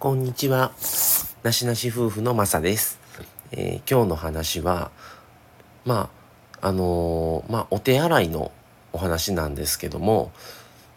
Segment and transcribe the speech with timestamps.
[0.00, 0.70] こんにちは。
[1.42, 3.00] なしなし夫婦のまさです。
[3.50, 4.92] えー、今日の話は、
[5.84, 6.08] ま
[6.60, 8.52] あ、あのー、まあ、お手洗いの
[8.92, 10.30] お話なんですけども、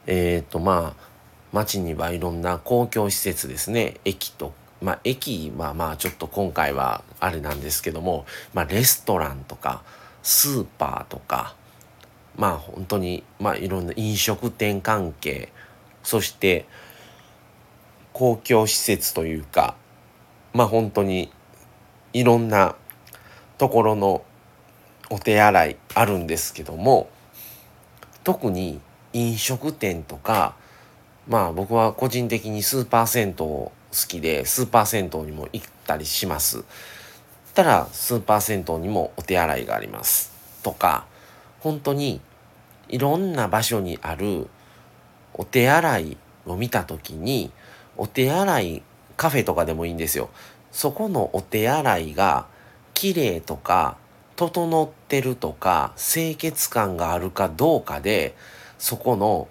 [0.06, 1.04] えっ、ー、と、まあ、
[1.52, 3.96] 街にはいろんな公共施設ですね。
[4.06, 4.54] 駅と、
[4.84, 9.82] まあ、駅はまあ、ちょっと今回はあれなんですけども、まあ、レストランとか、
[10.22, 11.56] スーパーとか、
[12.36, 15.52] まあ、本当に、まあ、いろんな飲食店関係、
[16.04, 16.68] そして、
[18.14, 19.76] 公共施設というか
[20.54, 21.32] まあ本当に
[22.14, 22.76] いろんな
[23.58, 24.24] ところの
[25.10, 27.10] お手洗いあるんですけども
[28.24, 28.80] 特に
[29.14, 30.56] 飲食店とか
[31.28, 33.72] まあ僕は個人的にスーパー銭湯好
[34.08, 36.64] きでスーパー銭湯にも行ったりします。
[37.54, 40.32] たらスーパー銭湯にもお手洗いがあります
[40.64, 41.06] とか
[41.60, 42.22] 本当に
[42.88, 44.48] いろんな場所にある
[45.34, 47.52] お手洗いを見た時に
[47.98, 48.84] お手洗い
[49.18, 50.30] カフェとかでもいいんですよ。
[50.72, 52.48] そこのお手洗いが
[52.94, 53.98] 綺麗とか
[54.36, 58.36] 整ってるとか清潔感があるかどうかで
[58.80, 59.48] そこの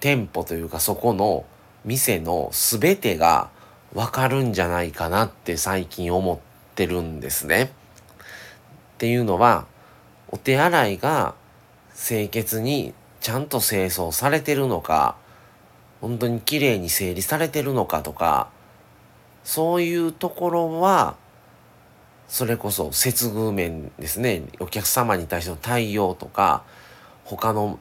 [0.00, 1.44] 店舗というかそこの
[1.84, 3.48] 店の全てが
[3.94, 6.38] わかるんじゃないかなって最近思っ
[6.74, 7.64] てるんですね。
[7.64, 9.66] っていうのは
[10.28, 11.34] お手洗いが
[11.96, 15.16] 清潔にちゃんと清掃されてるのか
[16.00, 18.48] 本当に綺麗に整理されてるのかとか
[19.44, 21.16] そういうところは
[22.28, 24.44] それこそ接遇面ですね。
[24.60, 26.62] お客様に対しての対応とか
[27.24, 27.80] 他の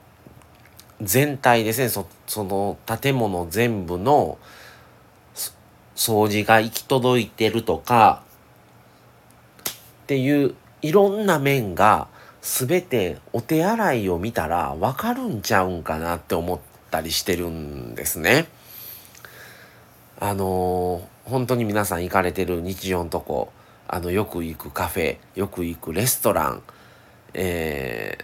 [1.01, 1.89] 全体ですね。
[1.89, 4.39] そその建物全部の
[5.95, 8.23] 掃除が行き届いてるとか
[10.03, 12.07] っていういろんな面が
[12.41, 18.47] 全てお手洗いを見たら分かるんちゃうんかなって思ってったりしてるんですね。
[20.19, 23.53] あのー、本当に皆さん行かれてる日常のとこ、
[23.87, 26.63] あの、よく行くカフェ、よく行くレストラン、
[27.35, 28.17] え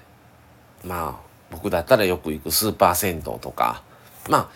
[0.83, 3.83] ー、まあ、僕だったらよく行くスーパー銭湯とか、
[4.29, 4.49] まあ、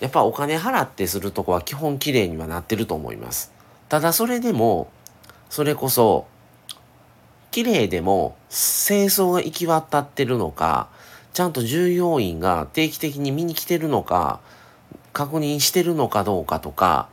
[0.00, 3.52] やっぱお金払ってするとこは基本綺麗にはなってると思います。
[3.88, 4.90] ただそれでも、
[5.50, 6.26] それこそ、
[7.50, 10.88] 綺麗でも清掃が行き渡ってるのか、
[11.32, 14.40] ちゃんと従業員が定期的に見に来てるのか、
[15.12, 17.08] 確認してるのかどうかとか、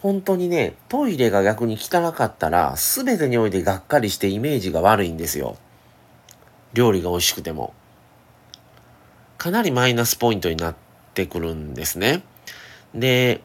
[0.00, 5.56] 本当にね、トイレが逆に汚かったら、全てにおいてがっかりしてイメージが悪いんですよ。
[6.72, 7.72] 料理が美味しくても。
[9.38, 10.76] かなりマイナスポイントになっ
[11.14, 12.24] てくるんですね。
[12.94, 13.42] で、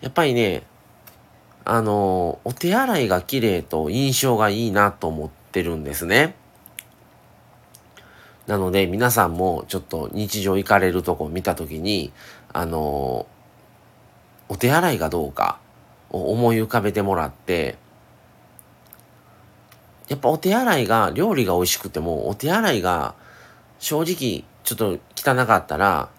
[0.00, 0.64] やっぱりね、
[1.64, 6.34] あの、お手洗いが綺麗と印象がいいなと思ってるんですね。
[8.46, 12.12] なので皆さんもちょっと日常行かれるとこ見た時に、
[12.52, 13.26] あの
[14.48, 15.58] お手洗いがどうか
[16.10, 17.76] を思い浮かべてもらって、
[20.08, 23.14] やっぱお手洗いが、料理が美味しくても、お手洗いが
[23.78, 26.10] 正直ちょっと汚かったら、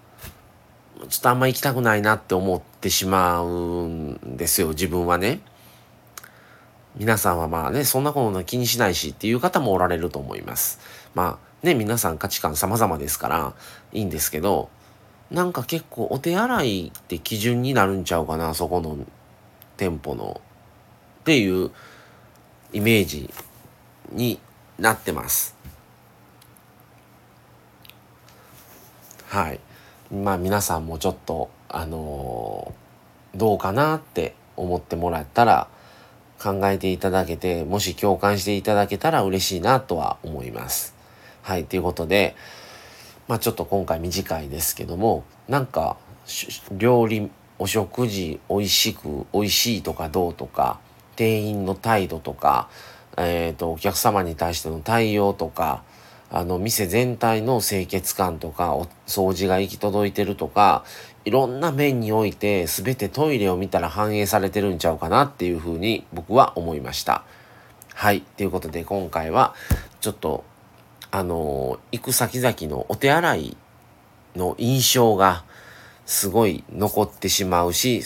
[1.08, 5.42] ちょっとあんま行きたくないなって思ってしまうんですよ、自分はね。
[6.96, 10.80] 皆さんはまあね、そんなこと気にしないしっていう方もおられると思います。
[11.14, 13.54] まあね、皆さん価値観様々ですから
[13.92, 14.70] いいんですけど、
[15.32, 18.98] なんか結構お手洗いって基準になるんちゃうかな、そこの
[19.78, 20.42] 店舗の。
[21.22, 21.72] っていう
[22.72, 23.34] イメージ
[24.12, 24.40] に
[24.78, 25.56] なってます。
[29.28, 29.60] はい。
[30.14, 35.68] まあ皆さんもちょっと、あのー、どうかなって思ってもらったら
[36.42, 40.95] 考えていただけて、もし共感していただけたら嬉しいなとは思います。
[41.46, 42.36] はい、ということで、
[43.28, 45.96] まあちょっと今回短いですけども、なんか、
[46.72, 47.30] 料理、
[47.60, 50.80] お食事美味しく、美味しいとかどうとか、
[51.16, 52.68] 店員の態度とか、
[53.16, 55.84] えっ、ー、と、お客様に対しての対応とか、
[56.32, 60.84] あの、店全体の清潔感とか、お掃除が行き届いてるとか、
[61.26, 67.24] いろんな面において全てトイレを見たら反映されてるんちゃうかなっていうふうに僕は思いました。
[67.94, 68.22] はい。
[68.22, 69.54] ということで今回は
[70.02, 70.44] ちょっと
[71.16, 73.58] あの、行く先々のお手洗い
[74.36, 75.46] の印象が
[76.06, 78.04] すごい残ってしまうし、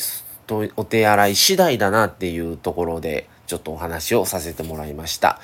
[0.75, 5.39] お手洗い次第だなっていうところでちょっとお話をさせてもらいました。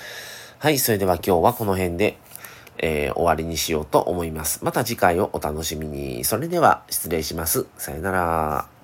[0.60, 2.20] はい、それでは今日はこの辺で、
[2.78, 4.64] えー、終わりにしようと思います。
[4.64, 6.24] また次回をお楽しみに。
[6.24, 7.66] それでは失礼します。
[7.80, 8.75] さよなら。